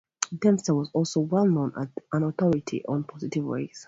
[0.35, 3.79] Dempster was also well known as an authority on positive rays.